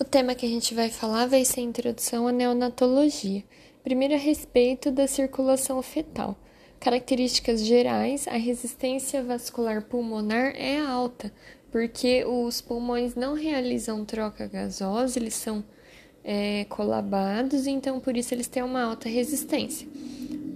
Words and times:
O 0.00 0.04
tema 0.04 0.34
que 0.34 0.46
a 0.46 0.48
gente 0.48 0.74
vai 0.74 0.88
falar 0.88 1.26
vai 1.26 1.44
ser 1.44 1.60
a 1.60 1.64
introdução 1.64 2.26
à 2.26 2.32
neonatologia. 2.32 3.44
Primeiro, 3.84 4.14
a 4.14 4.16
respeito 4.16 4.90
da 4.90 5.06
circulação 5.06 5.82
fetal. 5.82 6.38
Características 6.80 7.62
gerais: 7.62 8.26
a 8.26 8.38
resistência 8.38 9.22
vascular 9.22 9.82
pulmonar 9.82 10.54
é 10.56 10.78
alta, 10.80 11.30
porque 11.70 12.24
os 12.24 12.62
pulmões 12.62 13.14
não 13.14 13.34
realizam 13.34 14.02
troca 14.02 14.46
gasosa, 14.46 15.18
eles 15.18 15.34
são 15.34 15.62
é, 16.24 16.64
colabados, 16.64 17.66
então 17.66 18.00
por 18.00 18.16
isso 18.16 18.32
eles 18.32 18.48
têm 18.48 18.62
uma 18.62 18.82
alta 18.82 19.06
resistência. 19.06 19.86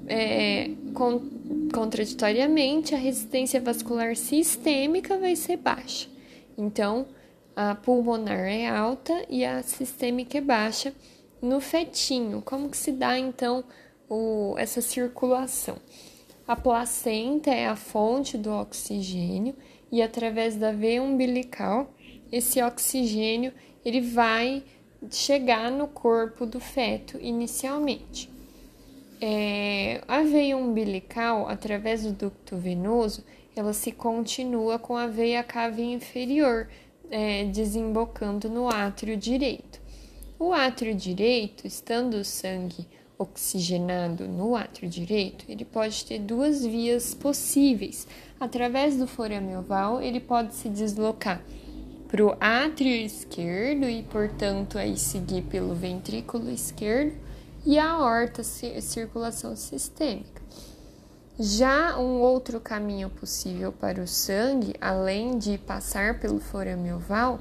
É, 0.07 0.71
con 0.95 1.21
contraditoriamente, 1.71 2.95
a 2.95 2.99
resistência 2.99 3.61
vascular 3.61 4.17
sistêmica 4.17 5.19
vai 5.19 5.37
ser 5.37 5.59
baixa. 5.59 6.09
Então, 6.57 7.07
a 7.57 7.75
pulmonar 7.75 8.47
é 8.47 8.69
alta 8.69 9.25
e 9.29 9.45
a 9.45 9.63
sistêmica 9.63 10.39
é 10.39 10.41
baixa 10.41 10.95
no 11.41 11.61
fetinho. 11.61 12.43
Como 12.43 12.69
que 12.69 12.77
se 12.77 12.93
dá 12.93 13.19
então 13.19 13.65
o, 14.09 14.55
essa 14.59 14.81
circulação? 14.81 15.77
A 16.47 16.55
placenta 16.57 17.51
é 17.51 17.67
a 17.67 17.77
fonte 17.77 18.37
do 18.37 18.51
oxigênio 18.51 19.55
e 19.91 20.03
através 20.03 20.57
da 20.57 20.73
veia 20.73 21.03
umbilical 21.03 21.95
esse 22.31 22.61
oxigênio 22.63 23.53
ele 23.85 24.01
vai 24.01 24.63
chegar 25.11 25.71
no 25.71 25.87
corpo 25.87 26.45
do 26.45 26.59
feto 26.59 27.19
inicialmente. 27.21 28.31
É, 29.21 30.03
a 30.09 30.23
veia 30.23 30.57
umbilical, 30.57 31.49
através 31.49 32.03
do 32.03 32.13
ducto 32.13 32.57
venoso, 32.57 33.25
ela 33.55 33.73
se 33.73 33.93
continua 33.93 34.79
com 34.79 34.97
a 34.97 35.07
veia 35.07 35.43
cava 35.43 35.81
inferior, 35.81 36.69
é, 37.11 37.45
desembocando 37.45 38.49
no 38.49 38.69
átrio 38.69 39.17
direito. 39.17 39.81
O 40.39 40.53
átrio 40.53 40.95
direito, 40.95 41.67
estando 41.67 42.15
o 42.15 42.25
sangue 42.25 42.87
oxigenado 43.19 44.27
no 44.27 44.57
átrio 44.57 44.89
direito, 44.89 45.45
ele 45.49 45.65
pode 45.65 46.05
ter 46.05 46.19
duas 46.19 46.65
vias 46.65 47.15
possíveis. 47.15 48.07
Através 48.39 48.97
do 48.97 49.07
forame 49.07 49.57
oval, 49.57 50.03
ele 50.03 50.21
pode 50.21 50.55
se 50.55 50.69
deslocar 50.69 51.43
para 52.09 52.25
o 52.25 52.37
átrio 52.41 52.93
esquerdo 52.93 53.89
e, 53.89 54.03
portanto, 54.03 54.79
aí 54.79 54.97
seguir 54.97 55.43
pelo 55.43 55.75
ventrículo 55.75 56.51
esquerdo 56.51 57.17
e 57.67 57.79
a 57.79 57.91
aorta 57.91 58.43
circulação 58.43 59.57
sistêmica. 59.57 60.34
Já 61.39 61.99
um 61.99 62.21
outro 62.21 62.61
caminho 62.61 63.11
possível 63.11 63.73
para 63.73 64.01
o 64.01 64.07
sangue, 64.07 64.73
além 64.81 65.37
de 65.37 65.59
passar 65.59 66.21
pelo 66.21 66.39
forame 66.39 66.93
oval, 66.93 67.41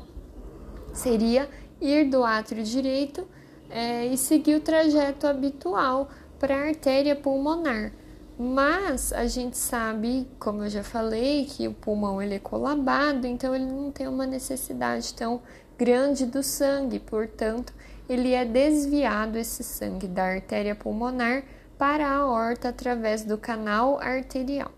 seria 0.91 1.47
ir 1.79 2.09
do 2.09 2.23
átrio 2.23 2.63
direito 2.63 3.27
é, 3.69 4.07
e 4.07 4.17
seguir 4.17 4.55
o 4.55 4.61
trajeto 4.61 5.27
habitual 5.27 6.09
para 6.39 6.55
a 6.55 6.67
artéria 6.69 7.15
pulmonar. 7.15 7.91
Mas 8.37 9.13
a 9.13 9.27
gente 9.27 9.59
sabe, 9.59 10.27
como 10.39 10.63
eu 10.63 10.69
já 10.69 10.83
falei, 10.83 11.45
que 11.45 11.67
o 11.67 11.73
pulmão 11.73 12.19
ele 12.19 12.33
é 12.33 12.39
colabado, 12.39 13.27
então 13.27 13.53
ele 13.53 13.67
não 13.67 13.91
tem 13.91 14.07
uma 14.07 14.25
necessidade 14.25 15.13
tão 15.13 15.39
grande 15.77 16.25
do 16.25 16.41
sangue, 16.41 16.99
portanto, 16.99 17.71
ele 18.09 18.33
é 18.33 18.43
desviado 18.43 19.37
esse 19.37 19.63
sangue 19.63 20.07
da 20.07 20.23
artéria 20.23 20.73
pulmonar 20.73 21.43
para 21.83 22.07
a 22.07 22.15
aorta 22.19 22.69
através 22.69 23.25
do 23.25 23.37
canal 23.37 23.99
arterial. 23.99 24.71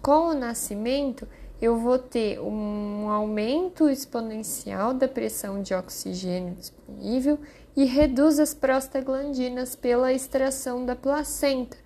Com 0.00 0.28
o 0.28 0.34
nascimento, 0.34 1.28
eu 1.60 1.76
vou 1.76 1.98
ter 1.98 2.40
um 2.40 3.10
aumento 3.10 3.86
exponencial 3.86 4.94
da 4.94 5.06
pressão 5.06 5.60
de 5.60 5.74
oxigênio 5.74 6.54
disponível 6.54 7.38
e 7.76 7.84
reduz 7.84 8.38
as 8.38 8.54
prostaglandinas 8.54 9.76
pela 9.76 10.10
extração 10.10 10.86
da 10.86 10.96
placenta. 10.96 11.76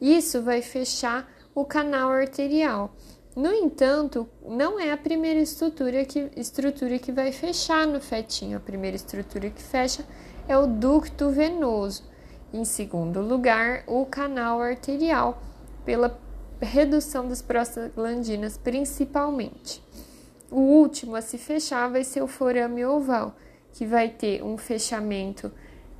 Isso 0.00 0.40
vai 0.40 0.62
fechar 0.62 1.30
o 1.54 1.62
canal 1.62 2.08
arterial. 2.08 2.94
No 3.36 3.52
entanto, 3.52 4.26
não 4.42 4.80
é 4.80 4.92
a 4.92 4.96
primeira 4.96 5.40
estrutura 5.40 6.06
que, 6.06 6.30
estrutura 6.34 6.98
que 6.98 7.12
vai 7.12 7.32
fechar 7.32 7.86
no 7.86 8.00
fetinho. 8.00 8.56
A 8.56 8.60
primeira 8.60 8.96
estrutura 8.96 9.50
que 9.50 9.62
fecha 9.62 10.06
é 10.48 10.56
o 10.56 10.66
ducto 10.66 11.28
venoso. 11.28 12.15
Em 12.52 12.64
segundo 12.64 13.20
lugar, 13.20 13.82
o 13.86 14.06
canal 14.06 14.60
arterial, 14.60 15.42
pela 15.84 16.18
redução 16.60 17.28
das 17.28 17.42
prostaglandinas 17.42 18.56
principalmente. 18.56 19.82
O 20.50 20.60
último 20.60 21.16
a 21.16 21.22
se 21.22 21.38
fechar 21.38 21.90
vai 21.90 22.04
ser 22.04 22.22
o 22.22 22.28
forame 22.28 22.84
oval, 22.84 23.34
que 23.72 23.84
vai 23.84 24.08
ter 24.08 24.42
um 24.42 24.56
fechamento 24.56 25.52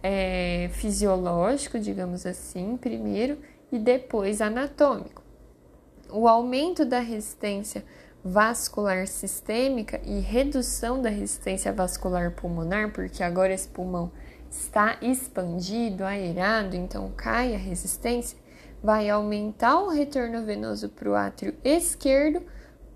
é, 0.03 0.71
fisiológico, 0.73 1.79
digamos 1.79 2.25
assim, 2.25 2.77
primeiro, 2.77 3.39
e 3.73 3.79
depois 3.79 4.41
anatômico. 4.41 5.23
O 6.11 6.29
aumento 6.29 6.85
da 6.85 7.01
resistência 7.01 7.85
vascular 8.25 9.07
sistêmica 9.07 10.01
e 10.05 10.21
redução 10.21 11.01
da 11.01 11.09
resistência 11.09 11.73
vascular 11.73 12.33
pulmonar, 12.33 12.93
porque 12.93 13.23
agora 13.23 13.53
esse 13.53 13.69
pulmão 13.69 14.11
está 14.51 14.99
expandido, 15.01 16.05
aerado, 16.05 16.77
então 16.77 17.11
cai 17.17 17.55
a 17.55 17.59
resistência, 17.59 18.39
vai 18.83 19.09
aumentar 19.09 19.81
o 19.81 19.89
retorno 19.89 20.45
venoso 20.45 20.89
para 20.89 21.11
o 21.11 21.15
átrio 21.15 21.55
esquerdo, 21.65 22.43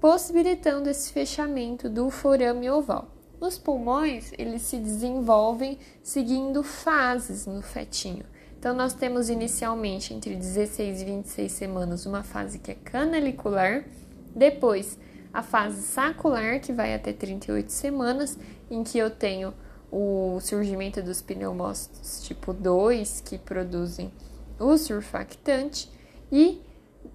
possibilitando 0.00 0.88
esse 0.88 1.12
fechamento 1.12 1.88
do 1.88 2.10
forame 2.10 2.70
oval. 2.70 3.08
Os 3.40 3.58
pulmões, 3.58 4.32
eles 4.38 4.62
se 4.62 4.76
desenvolvem 4.76 5.78
seguindo 6.02 6.62
fases 6.62 7.46
no 7.46 7.62
fetinho. 7.62 8.24
Então, 8.58 8.74
nós 8.74 8.92
temos 8.92 9.30
inicialmente 9.30 10.12
entre 10.12 10.36
16 10.36 11.00
e 11.00 11.04
26 11.06 11.50
semanas 11.50 12.04
uma 12.04 12.22
fase 12.22 12.58
que 12.58 12.70
é 12.70 12.74
canalicular, 12.74 13.84
depois 14.36 14.98
a 15.32 15.42
fase 15.42 15.80
sacular, 15.80 16.60
que 16.60 16.72
vai 16.72 16.94
até 16.94 17.12
38 17.12 17.70
semanas, 17.70 18.38
em 18.70 18.84
que 18.84 18.98
eu 18.98 19.10
tenho 19.10 19.54
o 19.90 20.38
surgimento 20.40 21.02
dos 21.02 21.20
pneumócitos 21.20 22.22
tipo 22.22 22.52
2, 22.52 23.22
que 23.22 23.38
produzem 23.38 24.12
o 24.58 24.76
surfactante, 24.76 25.90
e, 26.30 26.62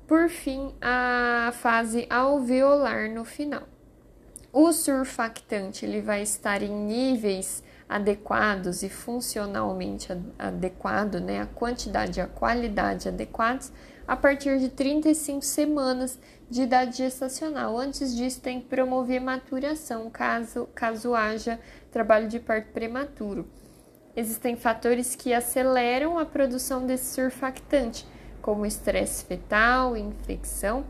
por 0.07 0.29
fim, 0.29 0.73
a 0.81 1.51
fase 1.53 2.05
alveolar 2.09 3.09
no 3.09 3.23
final. 3.23 3.63
O 4.51 4.71
surfactante 4.71 5.85
ele 5.85 6.01
vai 6.01 6.21
estar 6.21 6.61
em 6.61 6.71
níveis 6.71 7.63
adequados 7.87 8.83
e 8.83 8.89
funcionalmente 8.89 10.07
adequado, 10.39 11.19
né, 11.19 11.41
a 11.41 11.45
quantidade 11.45 12.19
e 12.19 12.23
a 12.23 12.27
qualidade 12.27 13.07
adequados 13.07 13.71
a 14.07 14.15
partir 14.15 14.59
de 14.59 14.69
35 14.69 15.41
semanas 15.43 16.19
de 16.49 16.61
idade 16.61 16.97
gestacional. 16.97 17.77
Antes 17.77 18.15
disso, 18.15 18.39
tem 18.39 18.61
que 18.61 18.67
promover 18.67 19.19
maturação, 19.19 20.09
caso, 20.09 20.67
caso 20.75 21.15
haja 21.15 21.59
trabalho 21.95 22.27
de 22.27 22.41
parto 22.41 22.73
prematuro. 22.73 23.47
Existem 24.17 24.57
fatores 24.57 25.15
que 25.15 25.33
aceleram 25.33 26.19
a 26.19 26.25
produção 26.25 26.85
desse 26.85 27.13
surfactante, 27.15 28.05
como 28.41 28.65
estresse 28.65 29.23
fetal, 29.23 29.95
infecção 29.95 30.85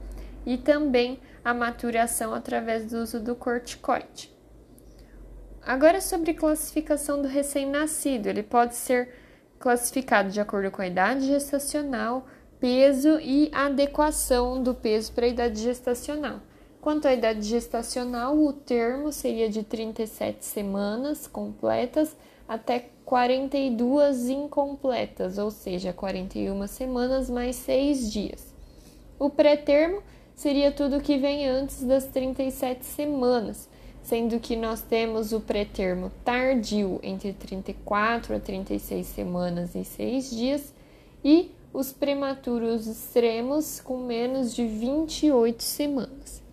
e 0.48 0.58
também 0.58 1.20
a 1.44 1.54
maturação 1.54 2.34
através 2.34 2.88
do 2.88 2.98
uso 2.98 3.20
do 3.20 3.36
corticoide. 3.36 4.34
Agora 5.62 6.02
sobre 6.02 6.34
classificação 6.34 7.22
do 7.22 7.28
recém-nascido, 7.28 8.28
ele 8.28 8.42
pode 8.42 8.74
ser 8.74 9.14
classificado 9.60 10.32
de 10.32 10.42
acordo 10.42 10.72
com 10.72 10.82
a 10.82 10.88
idade 10.88 11.28
gestacional, 11.28 12.26
peso 12.60 13.20
e 13.22 13.52
adequação 13.54 14.64
do 14.64 14.74
peso 14.74 15.14
para 15.14 15.28
a 15.28 15.30
idade 15.30 15.62
gestacional. 15.62 16.42
Quanto 16.86 17.08
à 17.08 17.14
idade 17.16 17.42
gestacional, 17.42 18.38
o 18.38 18.54
termo 18.54 19.12
seria 19.12 19.50
de 19.50 19.64
37 19.64 20.46
semanas 20.46 21.26
completas 21.26 22.16
até 22.48 22.90
42 23.04 24.30
incompletas, 24.30 25.40
ou 25.40 25.50
seja, 25.50 25.92
41 25.92 26.68
semanas 26.68 27.28
mais 27.28 27.56
6 27.56 28.12
dias. 28.12 28.54
O 29.18 29.32
pré-termo 29.32 30.04
seria 30.36 30.72
tudo 30.72 31.02
que 31.02 31.18
vem 31.18 31.48
antes 31.48 31.82
das 31.82 32.06
37 32.06 32.86
semanas, 32.86 33.68
sendo 34.04 34.40
que 34.40 34.56
nós 34.56 34.84
temos 34.84 35.34
o 35.34 35.40
pré-termo 35.40 36.12
tardio 36.24 37.00
entre 37.02 37.34
34 37.34 38.36
a 38.36 38.40
36 38.40 39.08
semanas 39.08 39.74
e 39.74 39.84
6 39.84 40.30
dias 40.30 40.72
e 41.24 41.50
os 41.74 41.92
prematuros 41.92 42.86
extremos 42.86 43.82
com 43.82 43.98
menos 43.98 44.54
de 44.54 44.68
28 44.68 45.64
semanas. 45.64 46.45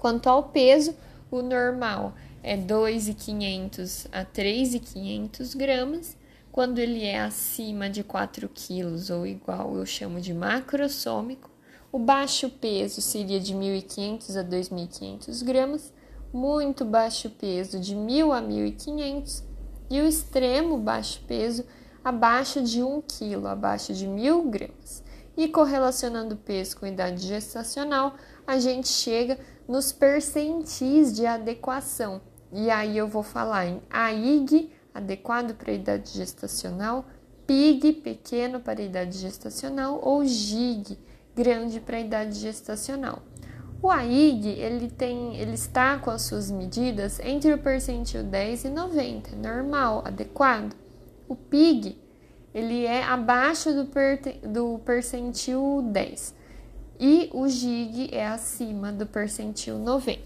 Quanto 0.00 0.30
ao 0.30 0.44
peso, 0.44 0.96
o 1.30 1.42
normal 1.42 2.14
é 2.42 2.56
2,500 2.56 4.06
a 4.10 4.24
3,500 4.24 5.54
gramas. 5.54 6.16
Quando 6.50 6.78
ele 6.78 7.04
é 7.04 7.20
acima 7.20 7.90
de 7.90 8.02
4 8.02 8.48
quilos 8.48 9.10
ou 9.10 9.26
igual, 9.26 9.76
eu 9.76 9.84
chamo 9.84 10.18
de 10.18 10.32
macrosômico. 10.32 11.50
O 11.92 11.98
baixo 11.98 12.48
peso 12.48 13.02
seria 13.02 13.38
de 13.38 13.54
1.500 13.54 14.40
a 14.40 14.42
2.500 14.42 15.44
gramas 15.44 15.92
muito 16.32 16.82
baixo 16.82 17.28
peso, 17.28 17.78
de 17.78 17.94
1.000 17.94 18.32
a 18.32 18.40
1.500, 18.40 19.42
e 19.90 20.00
o 20.00 20.08
extremo 20.08 20.78
baixo 20.78 21.20
peso 21.28 21.62
abaixo 22.02 22.62
de 22.62 22.82
1 22.82 23.02
kg, 23.02 23.46
abaixo 23.48 23.92
de 23.92 24.06
1.000 24.06 24.48
gramas. 24.48 25.04
E 25.36 25.46
correlacionando 25.46 26.36
o 26.36 26.38
peso 26.38 26.78
com 26.78 26.86
idade 26.86 27.26
gestacional, 27.26 28.14
a 28.46 28.58
gente 28.58 28.88
chega 28.88 29.38
nos 29.70 29.92
percentis 29.92 31.14
de 31.14 31.24
adequação. 31.24 32.20
E 32.52 32.68
aí 32.68 32.98
eu 32.98 33.06
vou 33.06 33.22
falar 33.22 33.66
em 33.66 33.80
AIG, 33.88 34.68
adequado 34.92 35.54
para 35.54 35.70
a 35.70 35.74
idade 35.74 36.10
gestacional, 36.10 37.04
PIG, 37.46 37.92
pequeno 37.92 38.58
para 38.58 38.80
a 38.80 38.84
idade 38.84 39.16
gestacional, 39.16 40.00
ou 40.02 40.24
GIG, 40.24 40.98
grande 41.36 41.78
para 41.78 41.98
a 41.98 42.00
idade 42.00 42.36
gestacional. 42.36 43.22
O 43.80 43.88
AIG, 43.88 44.48
ele 44.48 44.90
tem, 44.90 45.36
ele 45.36 45.54
está 45.54 46.00
com 46.00 46.10
as 46.10 46.22
suas 46.22 46.50
medidas 46.50 47.20
entre 47.20 47.54
o 47.54 47.58
percentil 47.58 48.24
10 48.24 48.64
e 48.64 48.70
90, 48.70 49.36
normal, 49.36 50.02
adequado. 50.04 50.74
O 51.28 51.36
PIG, 51.36 51.96
ele 52.52 52.86
é 52.86 53.04
abaixo 53.04 53.72
do, 53.72 53.86
per, 53.86 54.20
do 54.42 54.80
percentil 54.84 55.80
10 55.92 56.39
e 57.00 57.30
o 57.32 57.48
GIG 57.48 58.10
é 58.12 58.26
acima 58.26 58.92
do 58.92 59.06
percentil 59.06 59.78
90. 59.78 60.20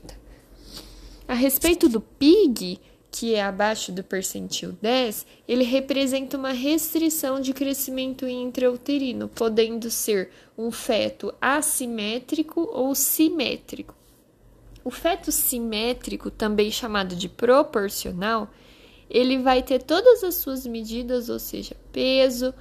A 1.29 1.33
respeito 1.33 1.89
do 1.89 2.01
PIG, 2.01 2.81
que 3.13 3.33
é 3.33 3.45
abaixo 3.45 3.93
do 3.93 4.03
percentil 4.03 4.77
10, 4.83 5.25
ele 5.47 5.63
representa 5.63 6.37
uma 6.37 6.51
restrição 6.51 7.41
de 7.41 7.53
crescimento 7.53 8.27
intrauterino, 8.27 9.29
podendo 9.29 9.89
ser 9.89 10.31
um 10.59 10.73
feto 10.73 11.33
assimétrico 11.41 12.69
ou 12.73 12.93
simétrico. 12.93 13.95
O 14.83 14.91
feto 14.91 15.31
simétrico, 15.31 16.29
também 16.29 16.73
chamado 16.73 17.15
de 17.15 17.29
proporcional, 17.29 18.51
ele 19.09 19.39
vai 19.39 19.63
ter 19.63 19.81
todas 19.81 20.25
as 20.25 20.35
suas 20.35 20.67
medidas, 20.67 21.29
ou 21.29 21.39
seja, 21.39 21.77
peso, 21.93 22.53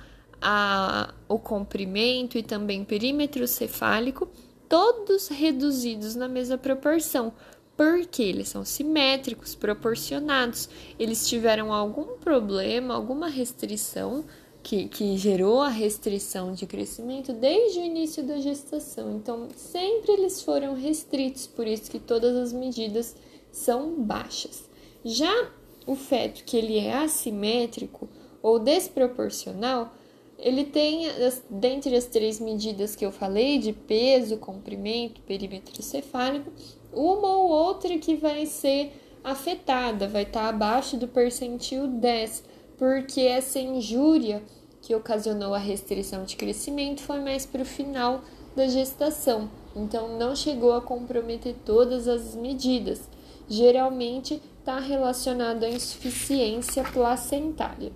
a, 0.43 1.13
o 1.29 1.39
comprimento 1.39 2.37
e 2.37 2.43
também 2.43 2.83
perímetro 2.83 3.47
cefálico, 3.47 4.27
todos 4.67 5.29
reduzidos 5.29 6.15
na 6.15 6.27
mesma 6.27 6.57
proporção, 6.57 7.33
porque 7.77 8.21
eles 8.21 8.49
são 8.49 8.65
simétricos, 8.65 9.55
proporcionados. 9.55 10.69
Eles 10.99 11.27
tiveram 11.27 11.73
algum 11.73 12.17
problema, 12.17 12.93
alguma 12.93 13.29
restrição 13.29 14.25
que, 14.61 14.87
que 14.87 15.17
gerou 15.17 15.61
a 15.61 15.69
restrição 15.69 16.53
de 16.53 16.65
crescimento 16.65 17.33
desde 17.33 17.79
o 17.79 17.83
início 17.83 18.23
da 18.23 18.37
gestação. 18.37 19.15
Então, 19.15 19.47
sempre 19.55 20.11
eles 20.11 20.41
foram 20.41 20.73
restritos, 20.73 21.47
por 21.47 21.65
isso 21.65 21.89
que 21.89 21.99
todas 21.99 22.35
as 22.35 22.53
medidas 22.53 23.15
são 23.51 24.01
baixas. 24.01 24.69
Já 25.03 25.51
o 25.85 25.95
feto 25.95 26.43
que 26.43 26.57
ele 26.57 26.77
é 26.77 26.95
assimétrico 26.95 28.09
ou 28.41 28.59
desproporcional, 28.59 29.93
ele 30.37 30.65
tem, 30.65 31.07
dentre 31.49 31.95
as 31.95 32.05
três 32.05 32.39
medidas 32.39 32.95
que 32.95 33.05
eu 33.05 33.11
falei, 33.11 33.57
de 33.57 33.71
peso, 33.71 34.37
comprimento, 34.37 35.21
perímetro 35.21 35.81
cefálico, 35.81 36.51
uma 36.91 37.37
ou 37.37 37.49
outra 37.49 37.97
que 37.97 38.15
vai 38.15 38.45
ser 38.45 38.91
afetada, 39.23 40.07
vai 40.07 40.23
estar 40.23 40.49
abaixo 40.49 40.97
do 40.97 41.07
percentil 41.07 41.87
10, 41.87 42.43
porque 42.77 43.21
essa 43.21 43.59
injúria 43.59 44.43
que 44.81 44.93
ocasionou 44.93 45.53
a 45.53 45.59
restrição 45.59 46.25
de 46.25 46.35
crescimento 46.35 47.01
foi 47.01 47.19
mais 47.19 47.45
para 47.45 47.61
o 47.61 47.65
final 47.65 48.21
da 48.55 48.67
gestação, 48.67 49.49
então 49.75 50.17
não 50.17 50.35
chegou 50.35 50.73
a 50.73 50.81
comprometer 50.81 51.55
todas 51.65 52.07
as 52.07 52.35
medidas. 52.35 53.09
Geralmente 53.47 54.41
está 54.59 54.79
relacionado 54.79 55.63
à 55.63 55.69
insuficiência 55.69 56.83
placentária. 56.83 57.91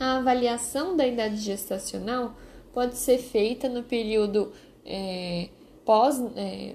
A 0.00 0.16
avaliação 0.16 0.96
da 0.96 1.06
idade 1.06 1.36
gestacional 1.36 2.34
pode 2.72 2.96
ser 2.96 3.18
feita 3.18 3.68
no 3.68 3.82
período 3.82 4.50
é, 4.82 5.50
pós 5.84 6.18
é, 6.36 6.74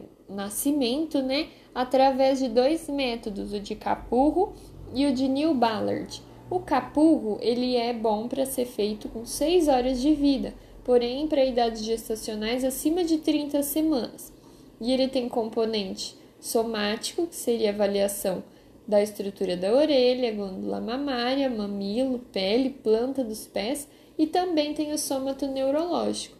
né, 1.23 1.47
através 1.73 2.37
de 2.37 2.47
dois 2.47 2.87
métodos, 2.87 3.51
o 3.51 3.59
de 3.59 3.73
Capurro 3.73 4.53
e 4.93 5.07
o 5.07 5.11
de 5.11 5.27
New 5.27 5.55
Ballard. 5.55 6.21
O 6.51 6.59
Capurro 6.59 7.39
ele 7.41 7.75
é 7.75 7.91
bom 7.91 8.27
para 8.27 8.45
ser 8.45 8.65
feito 8.65 9.09
com 9.09 9.25
6 9.25 9.69
horas 9.69 9.99
de 9.99 10.13
vida, 10.13 10.53
porém 10.83 11.27
para 11.27 11.43
idades 11.43 11.83
gestacionais 11.83 12.63
acima 12.63 13.03
de 13.03 13.17
30 13.17 13.63
semanas. 13.63 14.31
E 14.79 14.93
ele 14.93 15.07
tem 15.07 15.27
componente 15.27 16.15
somático, 16.39 17.25
que 17.25 17.35
seria 17.35 17.71
avaliação 17.71 18.43
da 18.87 19.01
estrutura 19.01 19.57
da 19.57 19.73
orelha, 19.73 20.33
glândula 20.33 20.79
mamária, 20.79 21.49
mamilo, 21.49 22.19
pele, 22.31 22.69
planta 22.69 23.23
dos 23.23 23.47
pés 23.47 23.87
e 24.17 24.27
também 24.27 24.73
tem 24.73 24.93
o 24.93 24.97
sômato 24.97 25.47
neurológico. 25.47 26.37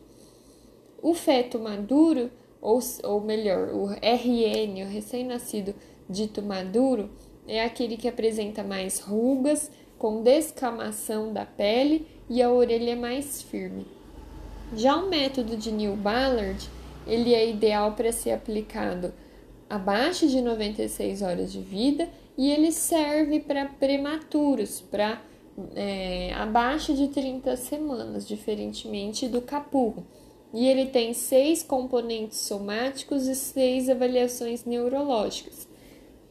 O 1.01 1.13
feto 1.13 1.59
maduro 1.59 2.29
ou, 2.61 2.79
ou 3.03 3.21
melhor, 3.21 3.69
o 3.73 3.87
RN, 3.89 4.83
o 4.83 4.89
recém-nascido 4.89 5.75
dito 6.09 6.41
maduro, 6.41 7.09
é 7.47 7.63
aquele 7.63 7.95
que 7.95 8.07
apresenta 8.07 8.63
mais 8.63 8.99
rugas, 8.99 9.71
com 9.99 10.23
descamação 10.23 11.31
da 11.31 11.45
pele 11.45 12.07
e 12.29 12.41
a 12.41 12.51
orelha 12.51 12.91
é 12.91 12.95
mais 12.95 13.41
firme. 13.41 13.85
Já 14.75 14.95
o 14.97 15.09
método 15.09 15.55
de 15.55 15.71
New 15.71 15.95
Ballard, 15.95 16.69
ele 17.05 17.33
é 17.33 17.47
ideal 17.47 17.93
para 17.93 18.11
ser 18.11 18.31
aplicado 18.31 19.13
abaixo 19.69 20.27
de 20.27 20.41
96 20.41 21.21
horas 21.21 21.51
de 21.51 21.61
vida 21.61 22.09
e 22.37 22.51
ele 22.51 22.71
serve 22.71 23.39
para 23.39 23.65
prematuros, 23.65 24.81
para 24.81 25.21
é, 25.75 26.33
abaixo 26.33 26.93
de 26.93 27.07
30 27.07 27.55
semanas, 27.57 28.27
diferentemente 28.27 29.27
do 29.27 29.41
capurro 29.41 30.05
e 30.55 30.65
ele 30.69 30.85
tem 30.85 31.13
seis 31.13 31.61
componentes 31.61 32.39
somáticos 32.39 33.27
e 33.27 33.35
seis 33.35 33.89
avaliações 33.89 34.63
neurológicas. 34.63 35.67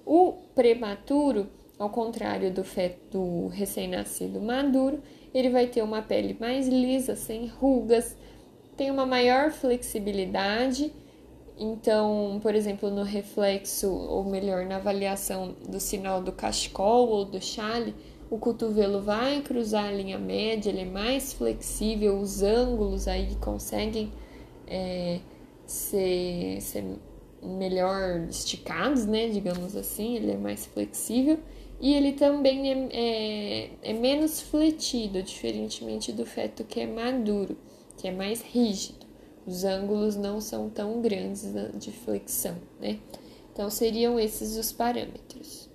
O 0.06 0.32
prematuro, 0.54 1.46
ao 1.78 1.90
contrário 1.90 2.50
do 2.50 2.64
feto 2.64 2.98
do 3.10 3.48
recém-nascido 3.48 4.40
maduro, 4.40 5.02
ele 5.34 5.50
vai 5.50 5.66
ter 5.66 5.82
uma 5.82 6.00
pele 6.00 6.34
mais 6.40 6.66
lisa, 6.66 7.14
sem 7.14 7.48
rugas, 7.48 8.16
tem 8.78 8.90
uma 8.90 9.04
maior 9.04 9.50
flexibilidade. 9.50 10.90
Então, 11.56 12.40
por 12.42 12.54
exemplo, 12.54 12.90
no 12.90 13.02
reflexo, 13.04 13.88
ou 13.90 14.24
melhor, 14.24 14.66
na 14.66 14.76
avaliação 14.76 15.54
do 15.68 15.78
sinal 15.78 16.20
do 16.20 16.32
cachecol 16.32 17.08
ou 17.08 17.24
do 17.24 17.40
chale, 17.40 17.94
o 18.28 18.38
cotovelo 18.38 19.00
vai 19.00 19.40
cruzar 19.40 19.86
a 19.86 19.92
linha 19.92 20.18
média, 20.18 20.70
ele 20.70 20.80
é 20.80 20.84
mais 20.84 21.32
flexível, 21.32 22.18
os 22.18 22.42
ângulos 22.42 23.06
aí 23.06 23.36
conseguem 23.36 24.10
é, 24.66 25.20
ser, 25.66 26.60
ser 26.60 26.84
melhor 27.40 28.26
esticados, 28.28 29.06
né, 29.06 29.28
digamos 29.28 29.76
assim, 29.76 30.16
ele 30.16 30.32
é 30.32 30.36
mais 30.36 30.66
flexível 30.66 31.38
e 31.80 31.94
ele 31.94 32.12
também 32.12 32.72
é, 32.72 32.88
é, 32.92 33.70
é 33.82 33.92
menos 33.92 34.40
fletido, 34.40 35.22
diferentemente 35.22 36.10
do 36.12 36.24
feto 36.24 36.64
que 36.64 36.80
é 36.80 36.86
maduro, 36.86 37.56
que 37.96 38.08
é 38.08 38.12
mais 38.12 38.42
rígido. 38.42 39.03
Os 39.46 39.64
ângulos 39.64 40.16
não 40.16 40.40
são 40.40 40.70
tão 40.70 41.00
grandes 41.00 41.44
de 41.74 41.92
flexão, 41.92 42.56
né? 42.80 42.98
Então 43.52 43.68
seriam 43.70 44.18
esses 44.18 44.56
os 44.56 44.72
parâmetros. 44.72 45.68